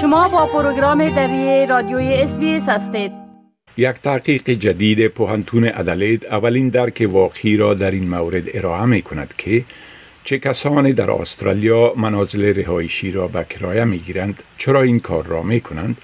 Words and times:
شما 0.00 0.28
با 0.28 0.46
پروگرام 0.46 1.08
دری 1.08 1.66
رادیوی 1.66 2.14
اس 2.14 2.38
هستید. 2.68 3.12
یک 3.76 3.96
تحقیق 3.96 4.50
جدید 4.50 5.08
پوهنتون 5.08 5.64
ادلید 5.74 6.26
اولین 6.26 6.68
درک 6.68 7.08
واقعی 7.10 7.56
را 7.56 7.74
در 7.74 7.90
این 7.90 8.08
مورد 8.08 8.42
ارائه 8.54 8.84
می 8.84 9.02
کند 9.02 9.34
که 9.38 9.64
چه 10.24 10.38
کسانی 10.38 10.92
در 10.92 11.10
استرالیا 11.10 11.94
منازل 11.96 12.44
رهایشی 12.44 13.12
را 13.12 13.28
به 13.28 13.44
کرایه 13.44 13.84
می 13.84 13.98
گیرند 13.98 14.42
چرا 14.58 14.82
این 14.82 15.00
کار 15.00 15.26
را 15.26 15.42
می 15.42 15.60
کنند 15.60 15.98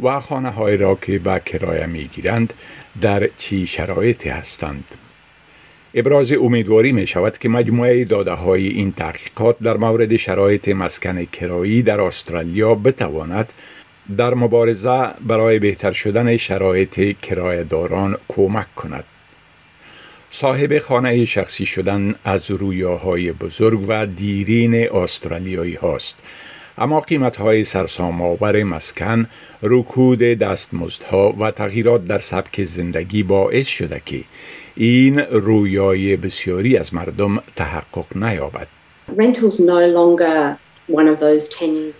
و 0.00 0.20
خانه 0.20 0.50
های 0.50 0.76
را 0.76 0.94
که 0.94 1.18
به 1.18 1.42
کرایه 1.46 1.86
می 1.86 2.04
گیرند 2.04 2.54
در 3.00 3.30
چی 3.36 3.66
شرایطی 3.66 4.28
هستند. 4.28 4.84
ابراز 5.94 6.32
امیدواری 6.32 6.92
می 6.92 7.06
شود 7.06 7.38
که 7.38 7.48
مجموعه 7.48 8.04
داده 8.04 8.32
های 8.32 8.68
این 8.68 8.92
تحقیقات 8.92 9.58
در 9.58 9.76
مورد 9.76 10.16
شرایط 10.16 10.68
مسکن 10.68 11.24
کرایی 11.24 11.82
در 11.82 12.00
استرالیا 12.00 12.74
بتواند 12.74 13.52
در 14.16 14.34
مبارزه 14.34 15.08
برای 15.26 15.58
بهتر 15.58 15.92
شدن 15.92 16.36
شرایط 16.36 17.16
کرایهداران 17.22 18.16
کمک 18.28 18.74
کند. 18.74 19.04
صاحب 20.30 20.78
خانه 20.78 21.24
شخصی 21.24 21.66
شدن 21.66 22.14
از 22.24 22.50
رویاهای 22.50 23.32
بزرگ 23.32 23.84
و 23.88 24.06
دیرین 24.06 24.74
استرالیایی 24.92 25.74
هاست. 25.74 26.22
اما 26.78 27.00
قیمت 27.00 27.36
های 27.36 27.64
سرسام 27.64 28.22
آور 28.22 28.62
مسکن، 28.62 29.26
رکود 29.62 30.18
دستمزدها 30.18 31.34
و 31.40 31.50
تغییرات 31.50 32.04
در 32.04 32.18
سبک 32.18 32.62
زندگی 32.62 33.22
باعث 33.22 33.66
شده 33.66 34.02
که 34.06 34.20
این 34.76 35.18
رویای 35.18 36.16
بسیاری 36.16 36.76
از 36.76 36.94
مردم 36.94 37.38
تحقق 37.56 38.16
نیابد. 38.16 38.66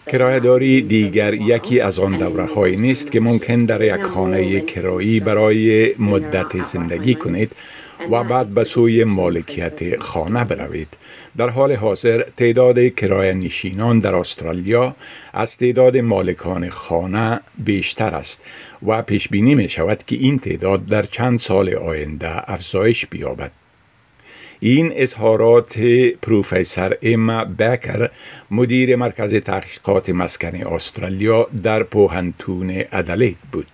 کرایهداری 0.06 0.82
دیگر 0.82 1.34
یکی 1.34 1.80
از 1.80 1.98
آن 1.98 2.16
دوره 2.16 2.46
های 2.46 2.76
نیست 2.76 3.12
که 3.12 3.20
ممکن 3.20 3.58
در 3.58 3.80
یک 3.82 4.02
خانه 4.02 4.60
کرایی 4.60 5.20
برای 5.20 5.94
مدت 5.98 6.62
زندگی 6.62 7.14
کنید 7.14 7.52
و 8.10 8.24
بعد 8.24 8.54
به 8.54 8.64
سوی 8.64 9.04
مالکیت 9.04 10.00
خانه 10.00 10.44
بروید. 10.44 10.96
در 11.36 11.48
حال 11.48 11.72
حاضر 11.72 12.22
تعداد 12.36 12.88
کرایه 12.88 13.32
نشینان 13.32 13.98
در 13.98 14.14
استرالیا 14.14 14.96
از 15.32 15.56
تعداد 15.56 15.96
مالکان 15.96 16.68
خانه 16.68 17.40
بیشتر 17.58 18.14
است 18.14 18.42
و 18.86 19.02
پیش 19.02 19.28
بینی 19.28 19.54
می 19.54 19.68
شود 19.68 20.02
که 20.02 20.16
این 20.16 20.38
تعداد 20.38 20.86
در 20.86 21.02
چند 21.02 21.38
سال 21.38 21.74
آینده 21.74 22.50
افزایش 22.50 23.06
بیابد. 23.06 23.52
این 24.60 24.92
اظهارات 24.94 25.78
پروفسور 26.22 26.96
اما 27.02 27.44
بکر 27.44 28.10
مدیر 28.50 28.96
مرکز 28.96 29.34
تحقیقات 29.34 30.10
مسکن 30.10 30.54
استرالیا 30.66 31.48
در 31.62 31.82
پوهنتون 31.82 32.84
ادلید 32.92 33.38
بود. 33.52 33.66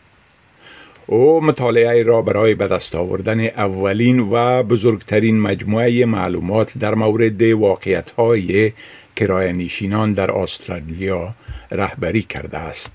او 1.07 1.41
مطالعه 1.41 2.03
را 2.03 2.23
برای 2.23 2.55
به 2.55 2.67
دست 2.67 2.95
آوردن 2.95 3.41
اولین 3.41 4.21
و 4.21 4.63
بزرگترین 4.63 5.41
مجموعه 5.41 6.05
معلومات 6.05 6.79
در 6.79 6.95
مورد 6.95 7.43
واقعیت 7.43 8.11
های 8.11 8.73
کرایه 9.17 9.53
نشینان 9.53 10.13
در 10.13 10.31
استرالیا 10.31 11.35
رهبری 11.71 12.23
کرده 12.23 12.59
است. 12.59 12.95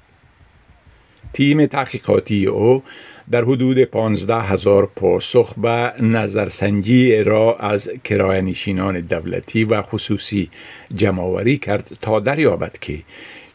تیم 1.33 1.66
تحقیقاتی 1.66 2.45
او 2.45 2.83
در 3.31 3.43
حدود 3.43 3.83
15 3.83 4.41
هزار 4.41 4.91
پاسخ 4.95 5.53
به 5.53 5.94
نظرسنجی 5.99 7.23
را 7.23 7.55
از 7.55 7.91
کرایه 8.03 8.41
نشینان 8.41 8.99
دولتی 8.99 9.63
و 9.63 9.81
خصوصی 9.81 10.49
جمعآوری 10.95 11.57
کرد 11.57 11.97
تا 12.01 12.19
دریابد 12.19 12.77
که 12.77 12.99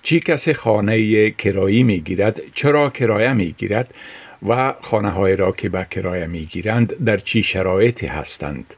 چی 0.02 0.20
کسی 0.20 0.54
خانه 0.54 1.30
کرایی 1.30 1.82
می 1.82 2.00
گیرد 2.00 2.40
چرا 2.54 2.90
کرایه 2.90 3.32
می 3.32 3.52
گیرد 3.58 3.94
و 4.48 4.74
خانه 4.80 5.10
های 5.10 5.36
را 5.36 5.52
که 5.52 5.68
به 5.68 5.86
کرایه 5.90 6.26
می 6.26 6.44
گیرند 6.44 7.04
در 7.04 7.16
چی 7.16 7.42
شرایطی 7.42 8.06
هستند؟ 8.06 8.74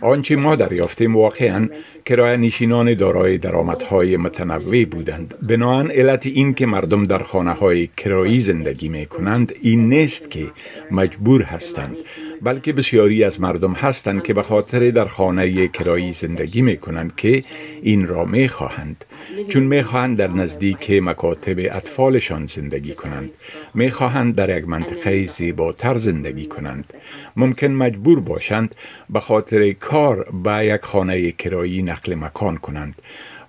آنچه 0.00 0.36
ما 0.36 0.56
دریافتیم 0.56 1.16
واقعا 1.16 1.68
کرایه 2.06 2.36
نشینان 2.36 2.94
دارای 2.94 3.38
درآمدهای 3.38 4.16
متنوع 4.16 4.84
بودند. 4.84 5.34
بنابراین 5.42 5.90
علت 5.90 6.26
این 6.26 6.54
که 6.54 6.66
مردم 6.66 7.06
در 7.06 7.18
خانه 7.18 7.52
های 7.52 7.88
کرایی 7.96 8.40
زندگی 8.40 8.88
می 8.88 9.06
کنند 9.06 9.52
این 9.62 9.88
نیست 9.88 10.30
که 10.30 10.50
مجبور 10.90 11.42
هستند. 11.42 11.96
بلکه 12.42 12.72
بسیاری 12.72 13.24
از 13.24 13.40
مردم 13.40 13.72
هستند 13.72 14.22
که 14.22 14.34
به 14.34 14.42
خاطر 14.42 14.90
در 14.90 15.04
خانه 15.04 15.68
کرایی 15.68 16.12
زندگی 16.12 16.62
می 16.62 16.76
کنند 16.76 17.16
که 17.16 17.42
این 17.82 18.06
را 18.06 18.24
می 18.24 18.48
خواهند 18.48 19.04
چون 19.48 19.62
می 19.62 19.82
خواهند 19.82 20.16
در 20.18 20.30
نزدیک 20.30 20.90
مکاتب 20.90 21.58
اطفالشان 21.58 22.46
زندگی 22.46 22.94
کنند. 22.94 23.30
می 23.74 23.90
خواهند 23.90 24.34
در 24.34 24.58
یک 24.58 24.68
منطقه 24.68 25.26
زیباتر 25.26 25.98
زندگی 25.98 26.46
کنند. 26.46 26.86
ممکن 27.36 27.66
مجبور 27.66 28.20
باشند 28.20 28.74
به 29.10 29.20
خاطر 29.20 29.72
کار 29.72 30.30
به 30.44 30.66
یک 30.66 30.84
خانه 30.84 31.32
کرایی 31.32 31.82
نقل 31.82 32.14
مکان 32.14 32.56
کنند. 32.56 32.94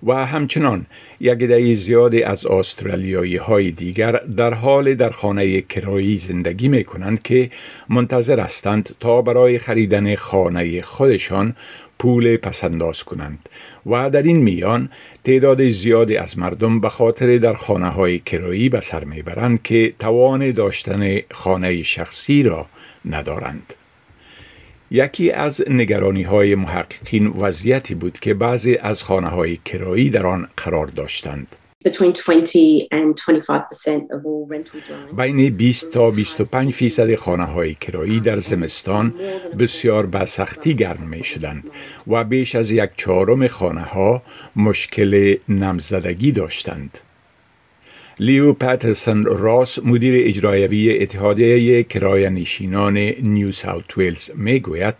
و 0.06 0.26
همچنان 0.26 0.86
یک 1.20 1.42
عده 1.42 1.74
زیادی 1.74 2.22
از 2.22 2.46
استرالیایی 2.46 3.36
های 3.36 3.70
دیگر 3.70 4.12
در 4.12 4.54
حال 4.54 4.94
در 4.94 5.10
خانه 5.10 5.60
کرایی 5.60 6.18
زندگی 6.18 6.68
می 6.68 6.84
کنند 6.84 7.22
که 7.22 7.50
منتظر 7.88 8.40
هستند 8.40 8.96
تا 9.00 9.22
برای 9.22 9.58
خریدن 9.58 10.14
خانه 10.14 10.82
خودشان 10.82 11.54
پول 11.98 12.36
پسنداز 12.36 13.02
کنند 13.02 13.48
و 13.86 14.10
در 14.10 14.22
این 14.22 14.36
میان 14.36 14.88
تعداد 15.24 15.68
زیادی 15.68 16.16
از 16.16 16.38
مردم 16.38 16.80
به 16.80 16.88
خاطر 16.88 17.38
در 17.38 17.54
خانه 17.54 17.88
های 17.88 18.18
کرایی 18.18 18.68
به 18.68 18.80
سر 18.80 19.04
می‌برند 19.04 19.62
که 19.62 19.94
توان 19.98 20.50
داشتن 20.50 21.18
خانه 21.30 21.82
شخصی 21.82 22.42
را 22.42 22.66
ندارند. 23.04 23.74
یکی 24.90 25.30
از 25.30 25.64
نگرانی 25.70 26.22
های 26.22 26.54
محققین 26.54 27.26
وضعیتی 27.26 27.94
بود 27.94 28.18
که 28.18 28.34
بعضی 28.34 28.76
از 28.76 29.02
خانه 29.02 29.28
های 29.28 29.56
کرایی 29.56 30.10
در 30.10 30.26
آن 30.26 30.48
قرار 30.56 30.86
داشتند. 30.86 31.56
بین 35.16 35.56
20 35.56 35.90
تا 35.90 36.10
25 36.10 36.72
فیصد 36.72 37.14
خانه 37.14 37.44
های 37.44 37.74
کرایی 37.74 38.20
در 38.20 38.38
زمستان 38.38 39.14
بسیار 39.58 40.06
به 40.06 40.24
سختی 40.24 40.74
گرم 40.74 41.08
می 41.10 41.24
شدند 41.24 41.70
و 42.06 42.24
بیش 42.24 42.54
از 42.54 42.70
یک 42.70 42.90
چهارم 42.96 43.46
خانه 43.46 43.80
ها 43.80 44.22
مشکل 44.56 45.36
نمزدگی 45.48 46.32
داشتند. 46.32 46.98
لیو 48.20 48.52
پاترسن 48.52 49.22
راس 49.24 49.78
مدیر 49.84 50.28
اجرایوی 50.28 50.98
اتحادیه 51.02 51.82
کرایه 51.82 52.30
نشینان 52.30 52.98
نیو 53.22 53.52
ساوت 53.52 53.98
ویلز 53.98 54.30
می 54.34 54.60
گوید 54.60 54.94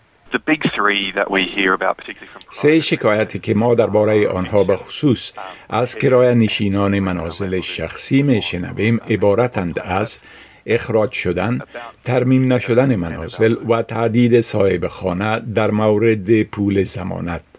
سه 2.50 2.81
شکایتی 2.81 3.38
که 3.38 3.54
ما 3.54 3.75
درباره 3.75 4.28
آنها 4.28 4.65
به 4.65 4.77
خصوص 4.77 5.32
از 5.71 5.99
کرایه 5.99 6.34
نشینان 6.34 6.99
منازل 6.99 7.60
شخصی 7.60 8.22
می 8.22 8.43
شنویم 8.43 9.00
عبارتند 9.10 9.78
از 9.78 10.21
اخراج 10.66 11.12
شدن، 11.12 11.59
ترمیم 12.04 12.53
نشدن 12.53 12.97
منازل 12.97 13.56
و 13.69 13.83
تعدید 13.83 14.41
صاحب 14.41 14.87
خانه 14.87 15.41
در 15.41 15.71
مورد 15.71 16.43
پول 16.43 16.83
زمانت. 16.83 17.56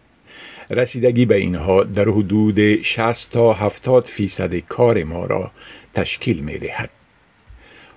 رسیدگی 0.70 1.26
به 1.26 1.36
اینها 1.36 1.84
در 1.84 2.10
حدود 2.10 2.82
60 2.82 3.32
تا 3.32 3.54
70 3.54 4.06
فیصد 4.06 4.56
کار 4.56 5.04
ما 5.04 5.26
را 5.26 5.52
تشکیل 5.94 6.40
می 6.40 6.58
دهد. 6.58 6.90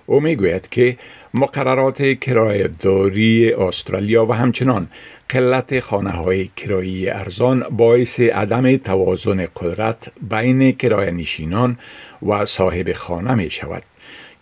او 0.05 0.19
می 0.19 0.35
گوید 0.35 0.69
که 0.69 0.97
مقررات 1.33 2.01
داری 2.79 3.53
استرالیا 3.53 4.25
و 4.25 4.33
همچنان 4.33 4.87
قلت 5.29 5.79
خانه 5.79 6.09
های 6.09 6.49
کرایی 6.55 7.09
ارزان 7.09 7.63
باعث 7.71 8.19
عدم 8.19 8.77
توازن 8.77 9.47
قدرت 9.55 10.11
بین 10.29 10.71
کرایه 10.71 11.11
نشینان 11.11 11.77
و 12.27 12.45
صاحب 12.45 12.93
خانه 12.93 13.35
می 13.35 13.49
شود. 13.49 13.83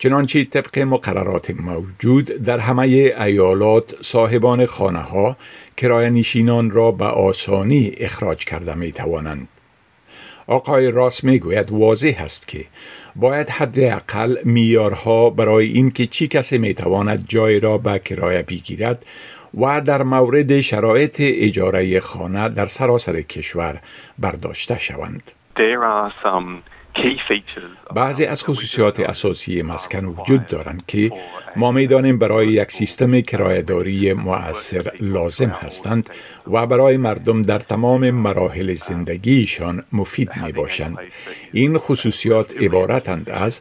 چنانچه 0.02 0.44
طبق 0.44 0.78
مقررات 0.78 1.50
موجود 1.50 2.24
در 2.24 2.58
همه 2.58 2.82
ایالات 2.86 3.94
صاحبان 4.02 4.66
خانه 4.66 4.98
ها 4.98 5.36
کرایه 5.76 6.10
نشینان 6.10 6.70
را 6.70 6.90
به 6.90 7.04
آسانی 7.04 7.92
اخراج 7.98 8.44
کرده 8.44 8.74
می 8.74 8.92
توانند. 8.92 9.48
آقای 10.46 10.90
راس 10.90 11.24
می 11.24 11.38
گوید 11.38 11.72
واضح 11.72 12.14
است 12.18 12.48
که 12.48 12.64
باید 13.16 13.48
حداقل 13.48 14.36
میارها 14.44 15.30
برای 15.30 15.66
اینکه 15.66 16.06
چی 16.06 16.28
کسی 16.28 16.58
می 16.58 16.74
تواند 16.74 17.24
جای 17.28 17.60
را 17.60 17.78
به 17.78 17.98
کرایه 17.98 18.42
بگیرد 18.42 19.06
و 19.60 19.80
در 19.80 20.02
مورد 20.02 20.60
شرایط 20.60 21.16
اجاره 21.20 22.00
خانه 22.00 22.48
در 22.48 22.66
سراسر 22.66 23.20
کشور 23.20 23.80
برداشته 24.18 24.78
شوند. 24.78 25.32
There 25.56 25.82
are 25.84 26.12
some 26.22 26.79
بعضی 27.94 28.24
از 28.24 28.44
خصوصیات 28.44 29.00
اساسی 29.00 29.62
مسکن 29.62 30.04
وجود 30.04 30.46
دارند 30.46 30.82
که 30.86 31.10
ما 31.56 31.72
می‌دانیم 31.72 32.18
برای 32.18 32.48
یک 32.48 32.72
سیستم 32.72 33.20
کرایهداری 33.20 34.12
مؤثر 34.12 34.92
لازم 35.00 35.48
هستند 35.48 36.10
و 36.52 36.66
برای 36.66 36.96
مردم 36.96 37.42
در 37.42 37.58
تمام 37.58 38.10
مراحل 38.10 38.74
زندگیشان 38.74 39.84
مفید 39.92 40.30
می 40.36 40.52
باشند. 40.52 40.98
این 41.52 41.78
خصوصیات 41.78 42.62
عبارتند 42.62 43.30
از 43.30 43.60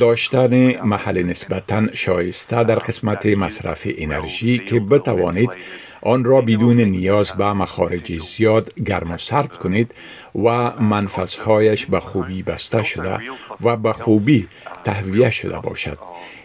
داشتن 0.00 0.80
محل 0.84 1.22
نسبتا 1.22 1.86
شایسته 1.94 2.64
در 2.64 2.78
قسمت 2.78 3.26
مصرف 3.26 3.86
انرژی 3.98 4.58
که 4.58 4.80
بتوانید 4.80 5.50
آن 6.02 6.24
را 6.24 6.40
بدون 6.40 6.80
نیاز 6.80 7.32
به 7.32 7.52
مخارج 7.52 8.18
زیاد 8.18 8.74
گرم 8.74 9.10
و 9.10 9.18
سرد 9.18 9.56
کنید 9.56 9.94
و 10.34 10.80
منفذهایش 10.80 11.86
به 11.86 12.00
خوبی 12.00 12.42
بسته 12.42 12.82
شده 12.82 13.18
و 13.60 13.76
به 13.76 13.92
خوبی 13.92 14.48
تهویه 14.84 15.30
شده 15.30 15.60
باشد. 15.60 15.98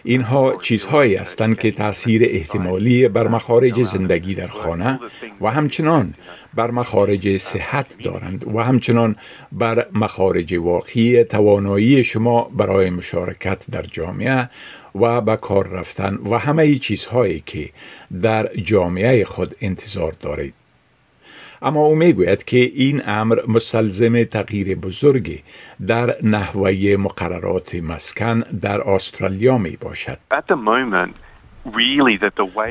اینها 0.04 0.56
چیزهایی 0.62 1.14
هستند 1.14 1.58
که 1.58 1.70
تاثیر 1.70 2.22
احتمالی 2.24 3.08
بر 3.08 3.28
مخارج 3.28 3.82
زندگی 3.82 4.34
در 4.34 4.46
خانه 4.46 5.00
و 5.40 5.50
همچنان 5.50 6.14
بر 6.54 6.70
مخارج 6.70 7.36
صحت 7.36 7.96
دارند 8.02 8.54
و 8.54 8.58
همچنان 8.58 9.16
بر 9.52 9.86
مخارج 9.92 10.54
واقعی 10.54 11.24
توانایی 11.24 12.04
شما 12.04 12.50
برای 12.56 12.90
مشارکت 12.90 13.64
در 13.70 13.82
جامعه 13.82 14.48
و 14.94 15.20
به 15.20 15.36
کار 15.36 15.68
رفتن 15.68 16.18
و 16.30 16.38
همه 16.38 16.74
چیزهایی 16.74 17.42
که 17.46 17.70
در 18.22 18.46
جامعه 18.56 19.24
خود 19.24 19.54
انتظار 19.60 20.12
دارید. 20.20 20.54
اما 21.62 21.80
او 21.80 21.94
می‌گوید 21.94 22.44
که 22.44 22.58
این 22.58 23.02
امر 23.06 23.38
مستلزم 23.48 24.24
تغییر 24.24 24.76
بزرگی 24.76 25.42
در 25.86 26.16
نحوه 26.22 26.96
مقررات 26.98 27.74
مسکن 27.74 28.40
در 28.40 28.80
استرالیا 28.80 29.58
می 29.58 29.76
باشد. 29.76 30.18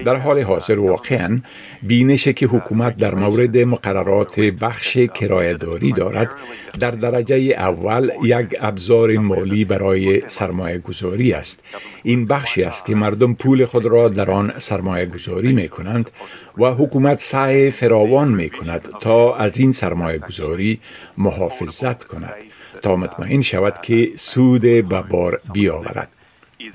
در 0.06 0.16
حال 0.16 0.42
حاضر 0.42 0.80
واقعا 0.80 1.40
بینش 1.84 2.28
که 2.28 2.48
حکومت 2.48 2.98
در 2.98 3.16
مورد 3.16 3.58
مقررات 3.58 4.40
بخش 4.40 4.98
کرایهداری 4.98 5.92
دارد 5.92 6.32
در 6.80 6.92
درجه 6.92 7.36
اول 7.36 8.12
یک 8.24 8.56
ابزار 8.60 9.18
مالی 9.18 9.66
برای 9.66 10.22
سرمایه 10.28 10.78
گذاری 10.78 11.34
است. 11.34 11.64
این 12.04 12.28
بخشی 12.28 12.64
است 12.64 12.86
که 12.86 12.96
مردم 12.96 13.34
پول 13.34 13.66
خود 13.66 13.86
را 13.86 14.10
در 14.10 14.32
آن 14.32 14.54
سرمایه 14.58 15.06
گذاری 15.06 15.54
می 15.54 15.70
کنند 15.70 16.12
و 16.58 16.66
حکومت 16.66 17.20
سعی 17.20 17.72
فراوان 17.72 18.28
می 18.28 18.50
کند 18.50 18.90
تا 19.02 19.36
از 19.36 19.60
این 19.60 19.72
سرمایه 19.72 20.18
گذاری 20.18 20.80
محافظت 21.18 22.04
کند 22.04 22.34
تا 22.82 22.96
مطمئن 22.96 23.42
شود 23.42 23.82
که 23.82 24.10
سود 24.16 24.62
به 24.62 24.82
بار 24.84 25.42
بیاورد. 25.54 26.10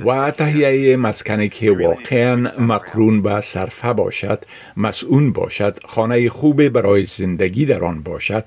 و 0.05 0.31
تهیه 0.31 0.97
مسکنی 0.97 1.49
که 1.49 1.73
واقعا 1.73 2.37
مقرون 2.59 3.23
به 3.23 3.41
صرفه 3.41 3.93
باشد 3.93 4.45
مسئول 4.77 5.31
باشد 5.31 5.77
خانه 5.85 6.29
خوب 6.29 6.69
برای 6.69 7.05
زندگی 7.05 7.67
در 7.67 7.85
آن 7.85 8.03
باشد 8.03 8.45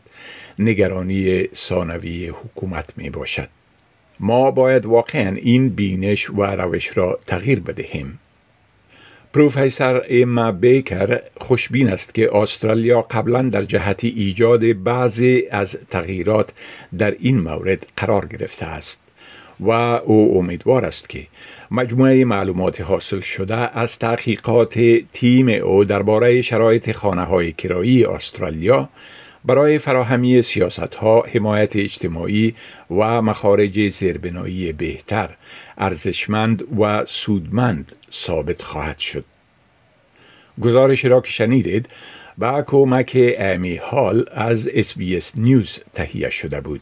نگرانی 0.60 1.48
ثانوی 1.56 2.28
حکومت 2.28 2.94
می 2.98 3.10
باشد. 3.10 3.50
ما 4.20 4.52
باید 4.52 4.86
واقعا 4.86 5.36
این 5.36 5.70
بینش 5.70 6.30
و 6.30 6.44
روش 6.44 6.98
را 6.98 7.20
تغییر 7.28 7.60
بدهیم. 7.60 8.20
پروفسور 9.34 10.04
ایما 10.08 10.52
بیکر 10.52 11.20
خوشبین 11.38 11.90
است 11.90 12.14
که 12.16 12.36
استرالیا 12.36 13.02
قبلا 13.02 13.42
در 13.42 13.64
جهت 13.64 14.04
ایجاد 14.04 14.84
بعضی 14.84 15.44
از 15.52 15.78
تغییرات 15.90 16.50
در 16.98 17.12
این 17.20 17.40
مورد 17.40 17.88
قرار 17.98 18.26
گرفته 18.26 18.66
است. 18.66 19.09
و 19.60 19.70
او 19.70 20.38
امیدوار 20.38 20.86
است 20.86 21.10
که 21.10 21.28
مجموعه 21.72 22.26
معلومات 22.26 22.82
حاصل 22.82 23.20
شده 23.20 23.78
از 23.80 24.00
تحقیقات 24.00 24.80
تیم 25.14 25.50
او 25.50 25.84
درباره 25.84 26.42
شرایط 26.42 26.92
خانه 26.92 27.24
های 27.24 27.52
کرایی 27.52 28.06
استرالیا 28.06 28.90
برای 29.46 29.78
فراهمی 29.78 30.42
سیاست 30.42 30.96
ها 30.96 31.22
حمایت 31.34 31.76
اجتماعی 31.76 32.56
و 32.92 33.22
مخارج 33.22 33.88
زیربنایی 33.88 34.74
بهتر 34.74 35.30
ارزشمند 35.78 36.80
و 36.80 37.06
سودمند 37.06 37.92
ثابت 38.14 38.62
خواهد 38.62 38.98
شد. 38.98 39.26
گزارش 40.62 41.06
را 41.06 41.22
که 41.22 41.32
شنیدید 41.32 41.90
با 42.38 42.62
کمک 42.62 43.18
امی 43.38 43.76
هال 43.76 44.26
از 44.32 44.70
اس 44.74 45.38
نیوز 45.38 45.80
تهیه 45.94 46.30
شده 46.30 46.62
بود. 46.62 46.82